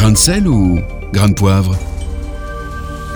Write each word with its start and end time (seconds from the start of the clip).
Grain 0.00 0.12
de 0.12 0.16
sel 0.16 0.48
ou 0.48 0.80
grain 1.12 1.28
de 1.28 1.34
poivre 1.34 1.76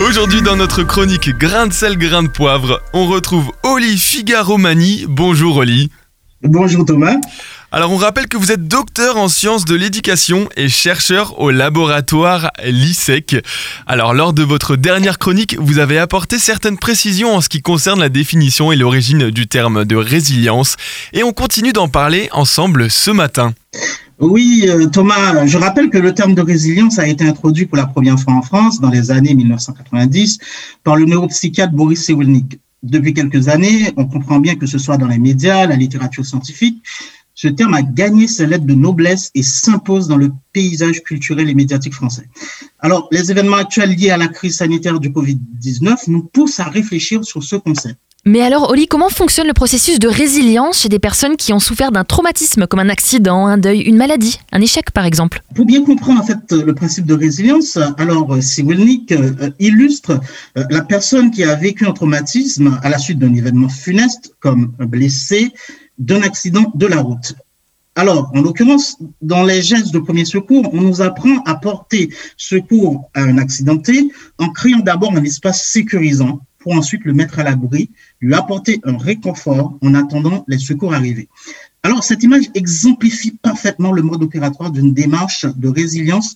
Aujourd'hui 0.00 0.42
dans 0.42 0.54
notre 0.54 0.82
chronique 0.82 1.30
Grain 1.30 1.66
de 1.66 1.72
sel, 1.72 1.96
grain 1.96 2.22
de 2.22 2.28
poivre, 2.28 2.82
on 2.92 3.06
retrouve 3.06 3.50
Oli 3.62 3.96
Figaromani. 3.96 5.06
Bonjour 5.08 5.56
Oli. 5.56 5.90
Bonjour 6.42 6.84
Thomas. 6.84 7.16
Alors 7.72 7.90
on 7.90 7.96
rappelle 7.96 8.28
que 8.28 8.36
vous 8.36 8.52
êtes 8.52 8.68
docteur 8.68 9.16
en 9.16 9.28
sciences 9.28 9.64
de 9.64 9.74
l'éducation 9.74 10.46
et 10.58 10.68
chercheur 10.68 11.40
au 11.40 11.50
laboratoire 11.50 12.50
l'ISEC. 12.62 13.36
Alors 13.86 14.12
lors 14.12 14.34
de 14.34 14.42
votre 14.42 14.76
dernière 14.76 15.18
chronique, 15.18 15.56
vous 15.58 15.78
avez 15.78 15.98
apporté 15.98 16.38
certaines 16.38 16.76
précisions 16.76 17.34
en 17.34 17.40
ce 17.40 17.48
qui 17.48 17.62
concerne 17.62 18.00
la 18.00 18.10
définition 18.10 18.72
et 18.72 18.76
l'origine 18.76 19.30
du 19.30 19.46
terme 19.46 19.86
de 19.86 19.96
résilience 19.96 20.76
et 21.14 21.22
on 21.22 21.32
continue 21.32 21.72
d'en 21.72 21.88
parler 21.88 22.28
ensemble 22.32 22.90
ce 22.90 23.10
matin. 23.10 23.54
Oui, 24.20 24.66
euh, 24.68 24.86
Thomas, 24.86 25.44
je 25.44 25.58
rappelle 25.58 25.90
que 25.90 25.98
le 25.98 26.14
terme 26.14 26.34
de 26.34 26.40
résilience 26.40 27.00
a 27.00 27.08
été 27.08 27.24
introduit 27.24 27.66
pour 27.66 27.76
la 27.76 27.86
première 27.86 28.18
fois 28.18 28.34
en 28.34 28.42
France 28.42 28.80
dans 28.80 28.90
les 28.90 29.10
années 29.10 29.34
1990 29.34 30.38
par 30.84 30.94
le 30.94 31.04
neuropsychiatre 31.04 31.72
Boris 31.72 32.04
Cyrulnik. 32.04 32.60
Depuis 32.84 33.12
quelques 33.12 33.48
années, 33.48 33.92
on 33.96 34.06
comprend 34.06 34.38
bien 34.38 34.54
que 34.54 34.66
ce 34.66 34.78
soit 34.78 34.98
dans 34.98 35.08
les 35.08 35.18
médias, 35.18 35.66
la 35.66 35.74
littérature 35.74 36.24
scientifique, 36.24 36.80
ce 37.34 37.48
terme 37.48 37.74
a 37.74 37.82
gagné 37.82 38.28
ses 38.28 38.46
lettres 38.46 38.66
de 38.66 38.74
noblesse 38.74 39.32
et 39.34 39.42
s'impose 39.42 40.06
dans 40.06 40.16
le 40.16 40.30
paysage 40.52 41.02
culturel 41.02 41.48
et 41.50 41.54
médiatique 41.54 41.94
français. 41.94 42.28
Alors, 42.78 43.08
les 43.10 43.32
événements 43.32 43.56
actuels 43.56 43.96
liés 43.96 44.10
à 44.10 44.16
la 44.16 44.28
crise 44.28 44.58
sanitaire 44.58 45.00
du 45.00 45.10
Covid-19 45.10 46.08
nous 46.08 46.22
poussent 46.22 46.60
à 46.60 46.64
réfléchir 46.64 47.24
sur 47.24 47.42
ce 47.42 47.56
concept. 47.56 47.98
Mais 48.26 48.40
alors, 48.40 48.70
Oli, 48.70 48.86
comment 48.86 49.10
fonctionne 49.10 49.46
le 49.46 49.52
processus 49.52 49.98
de 49.98 50.08
résilience 50.08 50.80
chez 50.80 50.88
des 50.88 50.98
personnes 50.98 51.36
qui 51.36 51.52
ont 51.52 51.58
souffert 51.58 51.92
d'un 51.92 52.04
traumatisme, 52.04 52.66
comme 52.66 52.80
un 52.80 52.88
accident, 52.88 53.46
un 53.46 53.58
deuil, 53.58 53.82
une 53.82 53.98
maladie, 53.98 54.40
un 54.50 54.62
échec 54.62 54.92
par 54.92 55.04
exemple? 55.04 55.42
Pour 55.54 55.66
bien 55.66 55.84
comprendre 55.84 56.22
en 56.22 56.24
fait 56.24 56.52
le 56.52 56.74
principe 56.74 57.04
de 57.04 57.12
résilience, 57.12 57.78
alors 57.98 58.42
Siwelnik 58.42 59.12
euh, 59.12 59.50
illustre 59.58 60.20
euh, 60.56 60.64
la 60.70 60.80
personne 60.80 61.30
qui 61.32 61.44
a 61.44 61.54
vécu 61.54 61.86
un 61.86 61.92
traumatisme 61.92 62.80
à 62.82 62.88
la 62.88 62.96
suite 62.96 63.18
d'un 63.18 63.34
événement 63.34 63.68
funeste, 63.68 64.34
comme 64.40 64.72
un 64.78 64.86
blessé, 64.86 65.52
d'un 65.98 66.22
accident 66.22 66.72
de 66.74 66.86
la 66.86 67.02
route. 67.02 67.34
Alors, 67.94 68.32
en 68.34 68.40
l'occurrence, 68.40 68.96
dans 69.20 69.44
les 69.44 69.60
gestes 69.60 69.92
de 69.92 69.98
premier 69.98 70.24
secours, 70.24 70.68
on 70.72 70.80
nous 70.80 71.02
apprend 71.02 71.42
à 71.44 71.56
porter 71.56 72.08
secours 72.38 73.10
à 73.14 73.20
un 73.20 73.36
accidenté 73.36 74.10
en 74.38 74.48
créant 74.48 74.80
d'abord 74.80 75.12
un 75.14 75.22
espace 75.22 75.64
sécurisant 75.66 76.40
pour 76.64 76.74
ensuite 76.74 77.04
le 77.04 77.12
mettre 77.12 77.38
à 77.38 77.44
l'abri, 77.44 77.90
lui 78.22 78.32
apporter 78.34 78.80
un 78.84 78.96
réconfort 78.96 79.78
en 79.82 79.94
attendant 79.94 80.46
les 80.48 80.58
secours 80.58 80.94
arrivés. 80.94 81.28
Alors, 81.82 82.02
cette 82.02 82.22
image 82.22 82.44
exemplifie 82.54 83.32
parfaitement 83.42 83.92
le 83.92 84.00
mode 84.00 84.22
opératoire 84.22 84.70
d'une 84.70 84.94
démarche 84.94 85.44
de 85.44 85.68
résilience 85.68 86.34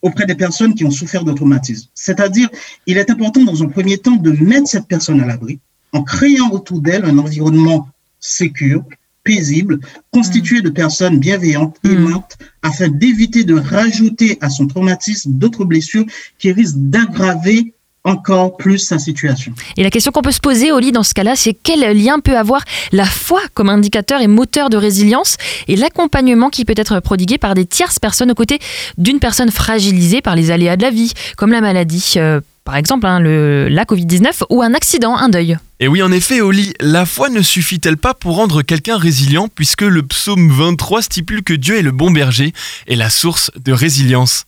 auprès 0.00 0.24
des 0.24 0.34
personnes 0.34 0.74
qui 0.74 0.86
ont 0.86 0.90
souffert 0.90 1.24
de 1.24 1.32
traumatisme. 1.32 1.90
C'est-à-dire, 1.92 2.48
il 2.86 2.96
est 2.96 3.10
important 3.10 3.44
dans 3.44 3.62
un 3.62 3.68
premier 3.68 3.98
temps 3.98 4.16
de 4.16 4.30
mettre 4.30 4.68
cette 4.68 4.86
personne 4.86 5.20
à 5.20 5.26
l'abri 5.26 5.60
en 5.92 6.02
créant 6.02 6.50
autour 6.50 6.80
d'elle 6.80 7.04
un 7.04 7.18
environnement 7.18 7.88
sécure, 8.18 8.82
paisible, 9.24 9.80
constitué 10.10 10.62
de 10.62 10.70
personnes 10.70 11.18
bienveillantes, 11.18 11.76
mm. 11.84 11.90
aimantes, 11.90 12.38
afin 12.62 12.88
d'éviter 12.88 13.44
de 13.44 13.54
rajouter 13.54 14.38
à 14.40 14.48
son 14.48 14.66
traumatisme 14.66 15.32
d'autres 15.32 15.66
blessures 15.66 16.06
qui 16.38 16.50
risquent 16.50 16.78
d'aggraver 16.78 17.74
encore 18.06 18.56
plus 18.56 18.78
sa 18.78 18.98
situation. 18.98 19.52
Et 19.76 19.82
la 19.82 19.90
question 19.90 20.12
qu'on 20.12 20.22
peut 20.22 20.32
se 20.32 20.40
poser, 20.40 20.72
Oli, 20.72 20.92
dans 20.92 21.02
ce 21.02 21.12
cas-là, 21.12 21.34
c'est 21.36 21.54
quel 21.54 21.80
lien 21.96 22.20
peut 22.20 22.38
avoir 22.38 22.62
la 22.92 23.04
foi 23.04 23.40
comme 23.52 23.68
indicateur 23.68 24.20
et 24.20 24.28
moteur 24.28 24.70
de 24.70 24.76
résilience 24.76 25.36
et 25.68 25.76
l'accompagnement 25.76 26.48
qui 26.48 26.64
peut 26.64 26.74
être 26.76 27.00
prodigué 27.00 27.36
par 27.36 27.54
des 27.54 27.66
tierces 27.66 27.98
personnes 27.98 28.30
aux 28.30 28.34
côtés 28.34 28.60
d'une 28.96 29.18
personne 29.18 29.50
fragilisée 29.50 30.22
par 30.22 30.36
les 30.36 30.50
aléas 30.50 30.76
de 30.76 30.82
la 30.82 30.90
vie, 30.90 31.12
comme 31.36 31.50
la 31.50 31.60
maladie, 31.60 32.14
euh, 32.16 32.40
par 32.64 32.76
exemple 32.76 33.06
hein, 33.06 33.18
le, 33.18 33.68
la 33.68 33.84
Covid-19 33.84 34.44
ou 34.50 34.62
un 34.62 34.72
accident, 34.72 35.16
un 35.16 35.28
deuil. 35.28 35.56
Et 35.80 35.88
oui, 35.88 36.02
en 36.02 36.12
effet, 36.12 36.40
Oli, 36.40 36.72
la 36.80 37.06
foi 37.06 37.28
ne 37.28 37.42
suffit-elle 37.42 37.96
pas 37.96 38.14
pour 38.14 38.36
rendre 38.36 38.62
quelqu'un 38.62 38.96
résilient 38.96 39.48
puisque 39.52 39.82
le 39.82 40.02
psaume 40.02 40.50
23 40.50 41.02
stipule 41.02 41.42
que 41.42 41.54
Dieu 41.54 41.76
est 41.76 41.82
le 41.82 41.92
bon 41.92 42.10
berger 42.10 42.52
et 42.86 42.96
la 42.96 43.10
source 43.10 43.50
de 43.56 43.72
résilience? 43.72 44.46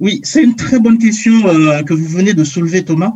Oui, 0.00 0.20
c'est 0.24 0.42
une 0.42 0.56
très 0.56 0.78
bonne 0.78 0.98
question 0.98 1.46
euh, 1.46 1.82
que 1.82 1.94
vous 1.94 2.06
venez 2.06 2.34
de 2.34 2.44
soulever, 2.44 2.84
Thomas. 2.84 3.14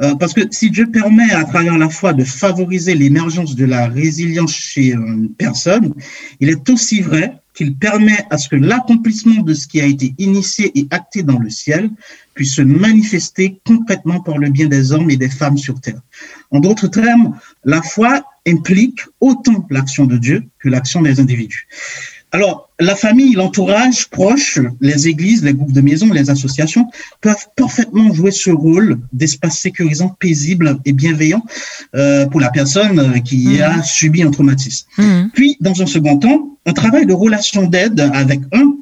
Euh, 0.00 0.14
parce 0.14 0.32
que 0.32 0.42
si 0.52 0.70
Dieu 0.70 0.86
permet 0.86 1.30
à 1.32 1.44
travers 1.44 1.76
la 1.76 1.88
foi 1.88 2.12
de 2.12 2.22
favoriser 2.22 2.94
l'émergence 2.94 3.56
de 3.56 3.64
la 3.64 3.88
résilience 3.88 4.54
chez 4.54 4.92
une 4.92 5.30
personne, 5.30 5.92
il 6.38 6.50
est 6.50 6.70
aussi 6.70 7.00
vrai 7.00 7.40
qu'il 7.52 7.74
permet 7.74 8.24
à 8.30 8.38
ce 8.38 8.48
que 8.48 8.54
l'accomplissement 8.54 9.42
de 9.42 9.54
ce 9.54 9.66
qui 9.66 9.80
a 9.80 9.86
été 9.86 10.14
initié 10.18 10.70
et 10.78 10.86
acté 10.90 11.24
dans 11.24 11.40
le 11.40 11.50
ciel 11.50 11.90
puisse 12.34 12.54
se 12.54 12.62
manifester 12.62 13.58
concrètement 13.66 14.20
par 14.20 14.38
le 14.38 14.48
bien 14.50 14.68
des 14.68 14.92
hommes 14.92 15.10
et 15.10 15.16
des 15.16 15.28
femmes 15.28 15.58
sur 15.58 15.80
terre. 15.80 16.00
En 16.52 16.60
d'autres 16.60 16.86
termes, 16.86 17.36
la 17.64 17.82
foi 17.82 18.22
implique 18.46 19.00
autant 19.20 19.66
l'action 19.70 20.06
de 20.06 20.16
Dieu 20.16 20.44
que 20.60 20.68
l'action 20.68 21.02
des 21.02 21.18
individus. 21.18 21.66
Alors, 22.32 22.68
la 22.78 22.94
famille, 22.94 23.32
l'entourage 23.32 24.08
proche, 24.08 24.58
les 24.80 25.08
églises, 25.08 25.42
les 25.42 25.54
groupes 25.54 25.72
de 25.72 25.80
maisons, 25.80 26.12
les 26.12 26.28
associations 26.30 26.86
peuvent 27.20 27.46
parfaitement 27.56 28.12
jouer 28.12 28.30
ce 28.30 28.50
rôle 28.50 28.98
d'espace 29.12 29.58
sécurisant, 29.58 30.14
paisible 30.20 30.78
et 30.84 30.92
bienveillant 30.92 31.42
euh, 31.94 32.26
pour 32.26 32.40
la 32.40 32.50
personne 32.50 33.22
qui 33.22 33.58
mmh. 33.58 33.62
a 33.62 33.82
subi 33.82 34.22
un 34.22 34.30
traumatisme. 34.30 34.86
Mmh. 34.98 35.22
Puis, 35.32 35.56
dans 35.60 35.80
un 35.80 35.86
second 35.86 36.18
temps, 36.18 36.58
un 36.66 36.72
travail 36.72 37.06
de 37.06 37.14
relation 37.14 37.66
d'aide 37.66 38.00
avec 38.12 38.40
un 38.52 38.74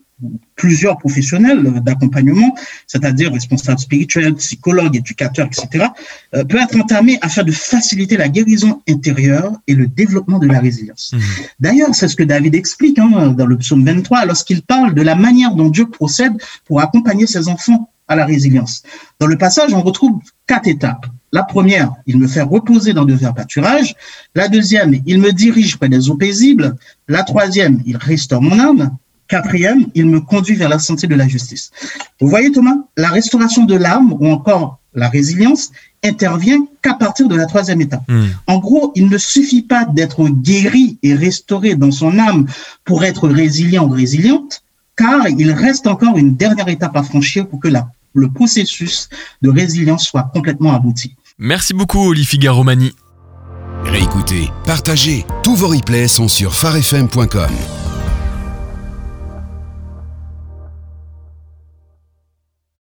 plusieurs 0.55 0.97
professionnels 0.99 1.63
d'accompagnement, 1.83 2.55
c'est-à-dire 2.87 3.33
responsables 3.33 3.79
spirituels, 3.79 4.35
psychologues, 4.37 4.97
éducateurs, 4.97 5.47
etc., 5.47 5.87
euh, 6.35 6.45
peut 6.45 6.59
être 6.59 6.77
entamé 6.77 7.19
afin 7.21 7.43
de 7.43 7.53
faciliter 7.53 8.17
la 8.17 8.29
guérison 8.29 8.81
intérieure 8.89 9.53
et 9.67 9.75
le 9.75 9.87
développement 9.87 10.39
de 10.39 10.47
la 10.47 10.59
résilience. 10.59 11.13
Mmh. 11.13 11.19
D'ailleurs, 11.61 11.95
c'est 11.95 12.09
ce 12.09 12.17
que 12.17 12.23
David 12.23 12.55
explique 12.55 12.99
hein, 12.99 13.35
dans 13.37 13.47
le 13.47 13.59
psaume 13.59 13.85
23 13.85 14.25
lorsqu'il 14.25 14.63
parle 14.63 14.95
de 14.95 15.03
la 15.03 15.15
manière 15.15 15.55
dont 15.55 15.69
Dieu 15.69 15.87
procède 15.87 16.33
pour 16.65 16.81
accompagner 16.81 17.27
ses 17.27 17.49
enfants 17.49 17.91
à 18.09 18.17
la 18.17 18.25
résilience. 18.25 18.83
Dans 19.19 19.27
le 19.27 19.37
passage, 19.37 19.75
on 19.75 19.83
retrouve 19.83 20.21
quatre 20.47 20.69
étapes. 20.69 21.07
La 21.33 21.43
première, 21.43 21.93
il 22.07 22.19
me 22.19 22.29
fait 22.29 22.43
reposer 22.43 22.93
dans 22.93 23.05
de 23.05 23.13
verts 23.13 23.35
pâturages. 23.35 23.95
La 24.35 24.49
deuxième, 24.49 24.95
il 25.07 25.21
me 25.21 25.33
dirige 25.33 25.77
près 25.77 25.89
des 25.89 26.09
eaux 26.09 26.17
paisibles. 26.17 26.77
La 27.09 27.25
troisième, 27.25 27.83
il 27.85 27.97
restaure 27.97 28.41
mon 28.41 28.59
âme. 28.59 28.97
Quatrième, 29.29 29.87
il 29.95 30.07
me 30.07 30.21
conduit 30.21 30.55
vers 30.55 30.69
la 30.69 30.79
santé 30.79 31.07
de 31.07 31.15
la 31.15 31.27
justice. 31.27 31.71
Vous 32.21 32.29
voyez, 32.29 32.53
Thomas, 32.53 32.77
la 32.97 33.09
restauration 33.09 33.65
de 33.65 33.75
l'âme 33.75 34.13
ou 34.13 34.29
encore 34.29 34.79
la 34.95 35.09
résilience 35.09 35.71
intervient 36.03 36.67
qu'à 36.83 36.95
partir 36.95 37.29
de 37.29 37.37
la 37.37 37.47
troisième 37.47 37.81
étape. 37.81 38.03
Hmm. 38.09 38.29
En 38.47 38.59
gros, 38.59 38.93
il 38.95 39.09
ne 39.09 39.19
suffit 39.19 39.63
pas 39.63 39.85
d'être 39.85 40.29
guéri 40.29 40.99
et 41.03 41.15
restauré 41.15 41.75
dans 41.75 41.91
son 41.91 42.19
âme 42.19 42.47
pour 42.85 43.05
être 43.05 43.29
résilient 43.29 43.87
ou 43.87 43.91
résiliente, 43.91 44.63
car 44.97 45.29
il 45.29 45.51
reste 45.53 45.87
encore 45.87 46.17
une 46.17 46.37
dernière 46.37 46.69
étape 46.69 46.97
à 46.97 47.03
franchir 47.03 47.47
pour 47.47 47.61
que 47.61 47.69
la, 47.69 47.89
le 48.15 48.31
processus 48.31 49.09
de 49.43 49.51
résilience 49.51 50.05
soit 50.05 50.31
complètement 50.33 50.73
abouti. 50.75 51.15
Merci 51.39 51.75
beaucoup, 51.75 52.09
Olivier 52.09 52.49
Romani. 52.49 52.93
Réécoutez, 53.85 54.51
partagez. 54.65 55.27
Tous 55.45 55.55
vos 55.55 55.69
replays 55.69 56.09
sont 56.09 56.29
sur 56.29 56.55
farfm.com. 56.55 57.76